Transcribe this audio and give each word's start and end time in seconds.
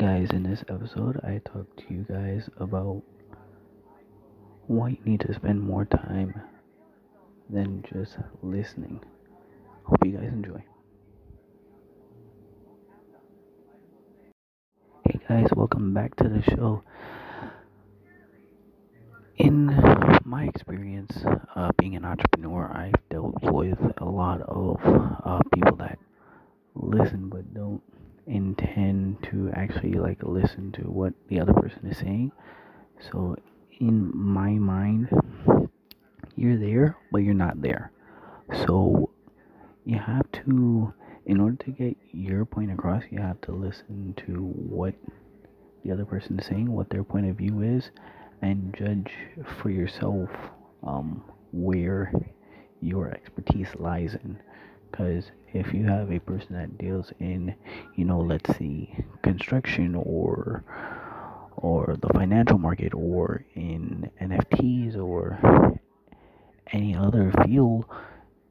guys, 0.00 0.30
in 0.30 0.42
this 0.42 0.64
episode, 0.70 1.20
I 1.22 1.42
talked 1.44 1.76
to 1.76 1.84
you 1.92 2.06
guys 2.08 2.48
about 2.56 3.02
why 4.66 4.88
you 4.88 4.98
need 5.04 5.20
to 5.20 5.34
spend 5.34 5.60
more 5.60 5.84
time 5.84 6.40
than 7.50 7.84
just 7.92 8.16
listening. 8.42 9.00
Hope 9.84 9.98
you 10.06 10.12
guys 10.12 10.32
enjoy. 10.32 10.64
Hey 15.04 15.20
guys, 15.28 15.48
welcome 15.54 15.92
back 15.92 16.16
to 16.16 16.30
the 16.30 16.42
show. 16.44 16.82
In 19.36 19.66
my 20.24 20.44
experience 20.44 21.14
uh, 21.54 21.72
being 21.76 21.94
an 21.96 22.06
entrepreneur, 22.06 22.72
I've 22.74 22.94
dealt 23.10 23.34
with 23.42 23.78
a 23.98 24.04
lot 24.06 24.40
of 24.40 24.80
uh, 24.82 25.40
people 25.52 25.76
that 25.76 25.98
listen 26.74 27.28
but 27.28 27.39
to 29.30 29.50
actually 29.54 29.92
like 29.92 30.22
listen 30.22 30.72
to 30.72 30.82
what 30.82 31.12
the 31.28 31.40
other 31.40 31.52
person 31.52 31.86
is 31.86 31.98
saying. 31.98 32.32
So 33.10 33.36
in 33.78 34.10
my 34.14 34.50
mind, 34.50 35.08
you're 36.36 36.58
there, 36.58 36.96
but 37.12 37.18
you're 37.18 37.34
not 37.34 37.60
there. 37.62 37.92
So 38.64 39.10
you 39.84 39.98
have 39.98 40.30
to, 40.32 40.92
in 41.26 41.40
order 41.40 41.56
to 41.64 41.70
get 41.70 41.96
your 42.12 42.44
point 42.44 42.72
across, 42.72 43.04
you 43.10 43.20
have 43.20 43.40
to 43.42 43.52
listen 43.52 44.14
to 44.26 44.32
what 44.32 44.94
the 45.84 45.92
other 45.92 46.04
person 46.04 46.38
is 46.38 46.46
saying, 46.46 46.70
what 46.70 46.90
their 46.90 47.04
point 47.04 47.28
of 47.28 47.36
view 47.36 47.62
is, 47.62 47.90
and 48.42 48.74
judge 48.76 49.12
for 49.60 49.70
yourself 49.70 50.28
um, 50.82 51.22
where 51.52 52.12
your 52.80 53.10
expertise 53.10 53.68
lies 53.78 54.14
in. 54.14 54.38
Because 54.90 55.24
if 55.52 55.72
you 55.72 55.84
have 55.84 56.10
a 56.10 56.20
person 56.20 56.54
that 56.54 56.78
deals 56.78 57.12
in, 57.18 57.54
you 57.96 58.04
know, 58.04 58.20
let's 58.20 58.56
see, 58.56 58.94
construction 59.22 59.94
or 59.94 60.64
or 61.56 61.96
the 62.00 62.08
financial 62.14 62.58
market 62.58 62.94
or 62.94 63.44
in 63.54 64.10
NFTs 64.20 64.96
or 64.96 65.78
any 66.72 66.94
other 66.94 67.32
field, 67.44 67.84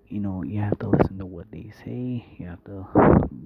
you 0.09 0.19
know, 0.19 0.43
you 0.43 0.59
have 0.59 0.77
to 0.79 0.89
listen 0.89 1.17
to 1.19 1.25
what 1.25 1.45
they 1.51 1.71
say. 1.83 2.25
You 2.37 2.47
have 2.47 2.63
to 2.65 2.87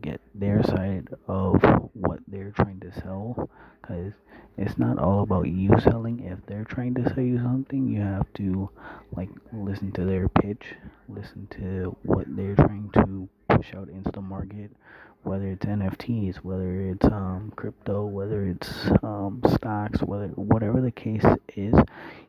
get 0.02 0.22
their 0.33 0.64
side 0.64 1.08
of 1.28 1.61
what 1.94 2.19
they're 2.28 2.52
trying 2.52 2.80
to 2.81 2.92
sell 3.02 3.50
because 3.81 4.14
it's 4.58 4.78
not 4.78 4.97
all 4.97 5.23
about 5.23 5.47
you 5.47 5.72
selling. 5.80 6.22
If 6.22 6.39
they're 6.45 6.64
trying 6.64 6.94
to 6.95 7.03
sell 7.14 7.23
you 7.23 7.38
something, 7.38 7.88
you 7.88 8.02
have 8.02 8.31
to 8.36 8.69
like 9.16 9.30
listen 9.52 9.91
to 9.94 10.06
their 10.06 10.30
pitch, 10.30 10.64
listen 11.09 11.47
to 11.59 11.95
what 12.03 12.25
they're 12.36 12.56
trying 12.56 12.89
to 12.94 13.28
push 13.50 13.73
out 13.75 13.89
into 13.89 14.11
the 14.11 14.22
market, 14.22 14.72
whether 15.23 15.47
it's 15.47 15.66
NFTs, 15.66 16.38
whether 16.38 16.81
it's 16.81 17.06
um, 17.06 17.52
crypto, 17.56 18.06
whether 18.06 18.45
it's 18.45 18.69
um, 19.03 19.41
stocks, 19.47 20.02
whether 20.02 20.28
whatever 20.30 20.81
the 20.81 20.91
case 20.91 21.25
is, 21.56 21.73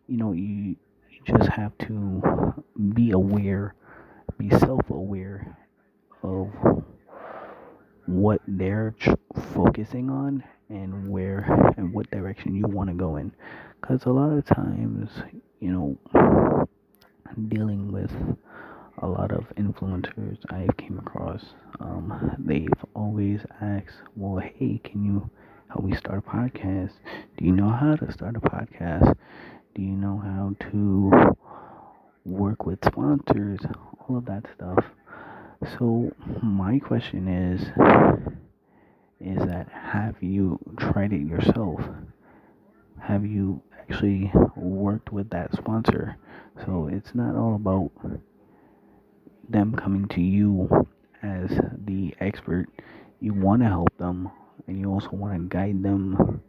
you 0.08 0.16
know, 0.16 0.32
you, 0.32 0.76
you 1.10 1.20
just 1.26 1.48
have 1.50 1.76
to 1.78 2.54
be 2.94 3.10
aware, 3.12 3.74
be 4.38 4.50
self-aware 4.50 5.56
of 6.22 6.50
what 8.06 8.40
they're 8.46 8.94
tr- 8.98 9.12
focusing 9.54 10.10
on 10.10 10.42
and 10.68 11.08
where 11.08 11.72
and 11.76 11.92
what 11.92 12.10
direction 12.10 12.54
you 12.54 12.66
want 12.66 12.88
to 12.88 12.94
go 12.94 13.16
in 13.16 13.32
because 13.80 14.04
a 14.04 14.10
lot 14.10 14.30
of 14.30 14.44
times 14.44 15.10
you 15.60 15.70
know 15.70 16.66
dealing 17.48 17.90
with 17.92 18.10
a 18.98 19.06
lot 19.06 19.32
of 19.32 19.44
influencers 19.56 20.38
I 20.50 20.60
have 20.60 20.76
came 20.76 20.98
across, 20.98 21.44
um, 21.80 22.36
they've 22.38 22.68
always 22.94 23.40
asked, 23.60 23.96
well, 24.16 24.38
hey, 24.38 24.80
can 24.84 25.04
you 25.04 25.28
help 25.68 25.84
me 25.84 25.96
start 25.96 26.22
a 26.26 26.30
podcast? 26.30 26.92
Do 27.36 27.44
you 27.44 27.52
know 27.52 27.70
how 27.70 27.96
to 27.96 28.12
start 28.12 28.36
a 28.36 28.40
podcast? 28.40 29.16
Do 29.74 29.82
you 29.82 29.96
know 29.96 30.18
how 30.18 30.54
to 30.70 31.36
work 32.24 32.64
with 32.64 32.78
sponsors? 32.84 33.60
All 34.06 34.18
of 34.18 34.26
that 34.26 34.44
stuff. 34.54 34.84
So 35.78 36.12
my 36.42 36.78
question 36.78 37.26
is, 37.26 37.62
is 39.20 39.38
that 39.46 39.68
have 39.70 40.16
you 40.20 40.58
tried 40.76 41.12
it 41.12 41.22
yourself? 41.22 41.80
Have 43.00 43.24
you 43.24 43.62
actually 43.80 44.30
worked 44.56 45.12
with 45.12 45.30
that 45.30 45.54
sponsor? 45.54 46.16
So 46.66 46.88
it's 46.92 47.14
not 47.14 47.34
all 47.34 47.54
about 47.54 47.90
them 49.48 49.74
coming 49.74 50.06
to 50.08 50.20
you 50.20 50.86
as 51.22 51.50
the 51.86 52.14
expert. 52.20 52.66
You 53.20 53.32
want 53.32 53.62
to 53.62 53.68
help 53.68 53.96
them 53.96 54.30
and 54.66 54.78
you 54.78 54.90
also 54.90 55.10
want 55.12 55.34
to 55.34 55.56
guide 55.56 55.82
them, 55.82 56.42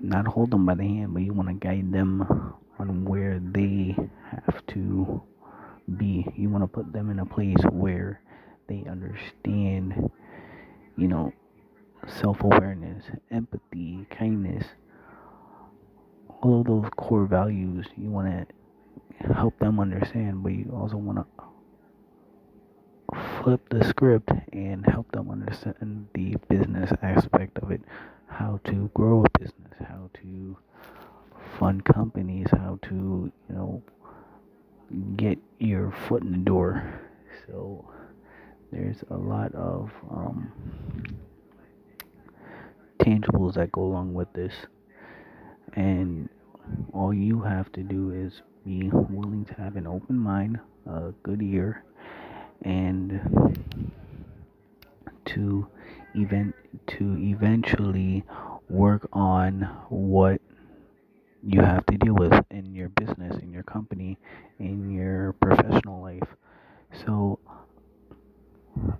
not 0.00 0.26
hold 0.26 0.50
them 0.50 0.64
by 0.66 0.74
the 0.74 0.84
hand, 0.84 1.14
but 1.14 1.22
you 1.22 1.32
want 1.32 1.48
to 1.48 1.54
guide 1.54 1.92
them 1.92 2.54
on 2.78 3.04
where 3.04 3.40
they 3.40 3.96
have 4.30 4.64
to 4.68 5.22
be. 5.96 6.26
You 6.36 6.48
want 6.48 6.64
to 6.64 6.68
put 6.68 6.92
them 6.92 7.10
in 7.10 7.18
a 7.18 7.26
place 7.26 7.62
where 7.70 8.20
they 8.68 8.84
understand, 8.88 10.10
you 10.96 11.08
know, 11.08 11.32
self 12.06 12.42
awareness, 12.42 13.04
empathy, 13.30 14.06
kindness, 14.10 14.64
all 16.42 16.60
of 16.60 16.66
those 16.66 16.90
core 16.96 17.26
values. 17.26 17.86
You 17.96 18.10
want 18.10 18.48
to 19.20 19.32
help 19.34 19.58
them 19.58 19.80
understand, 19.80 20.42
but 20.42 20.52
you 20.52 20.70
also 20.74 20.96
want 20.96 21.18
to 21.18 21.26
flip 23.42 23.68
the 23.70 23.84
script 23.84 24.30
and 24.52 24.84
help 24.86 25.10
them 25.12 25.30
understand 25.30 26.06
the 26.14 26.36
business 26.48 26.90
aspect 27.02 27.58
of 27.58 27.70
it 27.70 27.80
how 28.26 28.60
to 28.64 28.90
grow 28.94 29.24
a 29.24 29.38
business 29.38 29.72
how 29.80 30.08
to 30.14 30.56
fund 31.58 31.84
companies 31.84 32.46
how 32.52 32.78
to 32.82 33.32
you 33.48 33.54
know 33.54 33.82
get 35.16 35.38
your 35.58 35.92
foot 36.10 36.24
in 36.24 36.32
the 36.32 36.38
door. 36.38 36.82
So 37.46 37.88
there's 38.72 38.96
a 39.10 39.16
lot 39.16 39.54
of 39.54 39.92
um, 40.10 40.52
tangibles 42.98 43.54
that 43.54 43.70
go 43.70 43.82
along 43.82 44.14
with 44.14 44.32
this. 44.32 44.52
And 45.74 46.28
all 46.92 47.14
you 47.14 47.42
have 47.42 47.70
to 47.74 47.84
do 47.84 48.10
is 48.10 48.42
be 48.64 48.90
willing 48.92 49.44
to 49.44 49.54
have 49.54 49.76
an 49.76 49.86
open 49.86 50.18
mind 50.18 50.58
a 50.84 51.12
good 51.22 51.42
ear 51.42 51.84
and 52.62 53.20
to 55.26 55.68
event 56.16 56.56
to 56.88 57.16
eventually 57.18 58.24
work 58.68 59.08
on 59.12 59.60
what 59.90 60.40
you 61.42 61.60
have 61.62 61.84
to 61.86 61.96
deal 61.96 62.14
with 62.14 62.32
in 62.50 62.74
your 62.74 62.88
business, 62.90 63.36
in 63.42 63.52
your 63.52 63.62
company, 63.62 64.18
in 64.58 64.90
your 64.90 65.34
professional 65.34 66.02
life. 66.02 66.28
So 67.04 67.38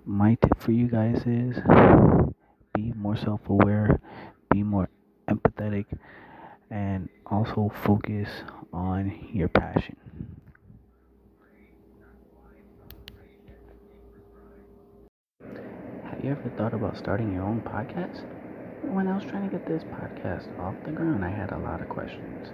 my 0.05 0.35
tip 0.35 0.59
for 0.59 0.71
you 0.71 0.87
guys 0.87 1.21
is 1.25 1.57
be 2.73 2.93
more 2.95 3.15
self-aware, 3.15 3.99
be 4.49 4.63
more 4.63 4.89
empathetic 5.29 5.85
and 6.69 7.09
also 7.25 7.71
focus 7.83 8.29
on 8.73 9.29
your 9.33 9.47
passion. 9.49 9.95
Have 16.05 16.23
you 16.23 16.31
ever 16.31 16.51
thought 16.57 16.73
about 16.73 16.97
starting 16.97 17.33
your 17.33 17.43
own 17.43 17.61
podcast? 17.61 18.23
When 18.83 19.07
I 19.07 19.13
was 19.13 19.23
trying 19.23 19.47
to 19.47 19.51
get 19.51 19.65
this 19.67 19.83
podcast 19.83 20.47
off 20.59 20.75
the 20.83 20.91
ground, 20.91 21.23
I 21.23 21.29
had 21.29 21.51
a 21.51 21.57
lot 21.57 21.81
of 21.81 21.89
questions. 21.89 22.47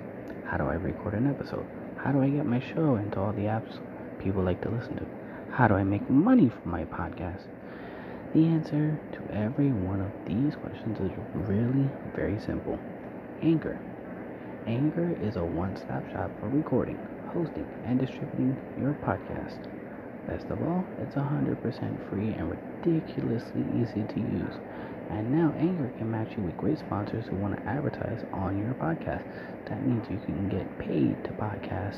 How 0.44 0.58
do 0.58 0.66
I 0.66 0.74
record 0.74 1.14
an 1.14 1.26
episode? 1.26 1.66
How 1.96 2.12
do 2.12 2.22
I 2.22 2.30
get 2.30 2.46
my 2.46 2.60
show 2.60 2.96
into 2.96 3.20
all 3.20 3.32
the 3.32 3.44
apps 3.44 3.80
people 4.20 4.44
like 4.44 4.62
to 4.62 4.70
listen 4.70 4.98
to? 4.98 5.08
How 5.50 5.68
do 5.70 5.76
I 5.76 5.84
make 5.84 6.08
money 6.10 6.50
from 6.50 6.72
my 6.72 6.84
podcast? 6.86 7.44
The 8.34 8.46
answer 8.46 9.00
to 9.14 9.34
every 9.34 9.72
one 9.72 10.02
of 10.02 10.12
these 10.26 10.56
questions 10.56 11.00
is 11.00 11.12
really 11.34 11.90
very 12.14 12.38
simple 12.46 12.78
Anchor. 13.42 13.80
Anchor 14.68 15.16
is 15.22 15.38
a 15.38 15.46
one 15.46 15.78
stop 15.78 16.04
shop 16.12 16.30
for 16.42 16.50
recording, 16.50 17.00
hosting, 17.28 17.66
and 17.86 18.00
distributing 18.00 18.58
your 18.78 18.94
podcast. 18.96 19.58
Best 20.28 20.46
of 20.50 20.62
all, 20.62 20.84
it's 21.00 21.16
100% 21.16 22.10
free 22.10 22.36
and 22.38 22.52
ridiculously 22.84 23.64
easy 23.80 24.04
to 24.04 24.20
use. 24.20 24.54
And 25.10 25.32
now 25.32 25.54
Anchor 25.58 25.92
can 25.98 26.12
match 26.12 26.30
you 26.36 26.44
with 26.44 26.58
great 26.58 26.80
sponsors 26.80 27.26
who 27.30 27.36
want 27.38 27.56
to 27.56 27.70
advertise 27.70 28.20
on 28.34 28.58
your 28.58 28.74
podcast. 28.74 29.24
That 29.70 29.86
means 29.86 30.06
you 30.10 30.18
can 30.20 30.50
get 30.50 30.78
paid 30.78 31.24
to 31.24 31.32
podcast 31.34 31.96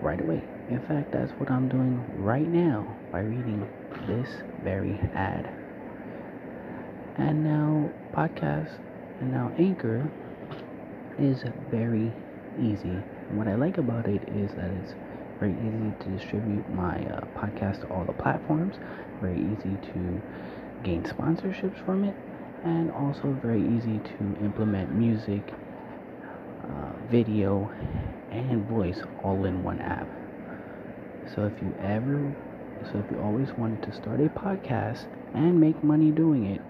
right 0.00 0.20
away. 0.20 0.42
In 0.68 0.80
fact, 0.80 1.12
that's 1.12 1.32
what 1.32 1.50
I'm 1.50 1.68
doing 1.68 2.04
right 2.14 2.48
now 2.48 2.96
by 3.10 3.20
reading 3.20 3.68
this 4.06 4.28
very 4.62 4.98
ad. 5.14 5.50
And 7.16 7.44
now 7.44 7.90
podcast 8.14 8.68
and 9.20 9.30
now 9.30 9.52
Anchor 9.58 10.10
is 11.18 11.42
very 11.70 12.12
easy. 12.58 13.02
And 13.28 13.38
what 13.38 13.46
I 13.46 13.54
like 13.54 13.78
about 13.78 14.06
it 14.08 14.22
is 14.28 14.50
that 14.56 14.70
it's 14.70 14.94
very 15.38 15.52
easy 15.52 15.92
to 16.00 16.08
distribute 16.16 16.68
my 16.68 16.96
uh, 16.96 17.20
podcast 17.36 17.80
to 17.80 17.86
all 17.88 18.04
the 18.04 18.12
platforms, 18.12 18.76
very 19.20 19.38
easy 19.38 19.78
to 19.92 20.22
gain 20.84 21.02
sponsorships 21.02 21.76
from 21.84 22.04
it, 22.04 22.14
and 22.64 22.90
also 22.90 23.36
very 23.42 23.62
easy 23.62 24.00
to 24.00 24.36
implement 24.44 24.94
music, 24.94 25.42
uh, 26.64 26.92
video, 27.10 27.70
and 28.30 28.66
voice 28.66 29.00
all 29.22 29.44
in 29.44 29.62
one 29.62 29.78
app. 29.80 30.08
So 31.34 31.44
if 31.44 31.62
you 31.62 31.74
ever, 31.80 32.34
so 32.92 32.98
if 32.98 33.10
you 33.10 33.20
always 33.20 33.48
wanted 33.56 33.82
to 33.82 33.92
start 33.92 34.20
a 34.20 34.28
podcast 34.28 35.06
and 35.34 35.60
make 35.60 35.82
money 35.82 36.10
doing 36.10 36.46
it, 36.46 36.60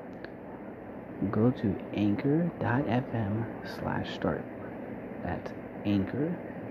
go 1.31 1.51
to 1.51 1.77
anchor.fm 1.95 3.47
slash 3.79 4.15
start. 4.15 4.45
That's 5.23 5.51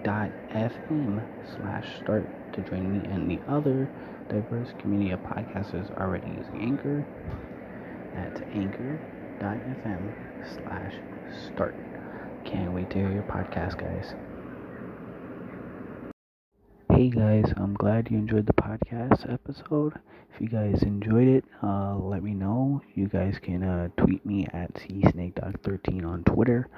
anchor.fm 0.06 1.26
slash 1.58 1.98
start 2.00 2.30
to 2.54 2.62
join 2.62 2.92
me 2.92 3.06
and 3.10 3.30
the 3.30 3.40
other 3.48 3.90
diverse 4.30 4.70
community 4.80 5.12
of 5.12 5.22
podcasters 5.22 5.92
already 5.98 6.30
using 6.38 6.62
Anchor. 6.62 7.06
That's 8.14 8.42
anchor.fm 8.54 10.14
slash 10.56 10.94
start. 11.54 11.76
Can't 12.46 12.74
wait 12.74 12.90
to 12.92 12.98
hear 13.00 13.12
your 13.12 13.24
podcast, 13.24 13.78
guys. 13.78 14.14
Hey 16.92 17.10
guys, 17.10 17.54
I'm 17.58 17.74
glad 17.76 18.10
you 18.10 18.18
enjoyed 18.18 18.46
the 18.46 18.54
podcast 18.54 19.32
episode. 19.32 19.94
If 20.34 20.42
you 20.42 20.48
guys 20.48 20.82
enjoyed 20.84 21.28
it, 21.28 21.46
uh, 21.62 21.96
let 21.96 22.24
me 22.24 22.34
know. 22.34 22.82
You 22.96 23.08
guys 23.08 23.38
can 23.42 23.64
uh, 23.64 23.90
tweet 23.98 24.26
me 24.26 24.48
at 24.54 24.74
csnakedoc13 24.74 26.06
on 26.06 26.24
Twitter 26.24 26.70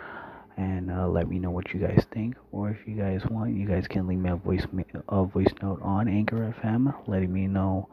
and 0.57 0.91
uh, 0.91 1.07
let 1.07 1.27
me 1.29 1.39
know 1.39 1.51
what 1.51 1.73
you 1.73 1.79
guys 1.79 2.03
think. 2.13 2.35
Or 2.51 2.69
if 2.69 2.77
you 2.87 2.95
guys 2.95 3.21
want, 3.29 3.55
you 3.55 3.67
guys 3.67 3.87
can 3.87 4.07
leave 4.07 4.19
me 4.19 4.29
a 4.29 4.35
voice 4.35 4.65
a 5.09 5.23
voice 5.25 5.53
note 5.61 5.81
on 5.81 6.07
Anchor 6.07 6.53
FM, 6.63 6.93
letting 7.07 7.33
me 7.33 7.47
know 7.47 7.87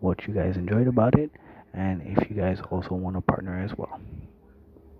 what 0.00 0.26
you 0.26 0.34
guys 0.34 0.56
enjoyed 0.56 0.86
about 0.88 1.18
it, 1.18 1.30
and 1.72 2.02
if 2.04 2.28
you 2.30 2.36
guys 2.36 2.60
also 2.70 2.94
want 2.94 3.16
to 3.16 3.20
partner 3.20 3.58
as 3.62 3.76
well. 3.76 4.00